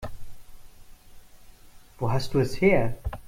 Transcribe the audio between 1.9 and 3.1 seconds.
Wo hast du es her?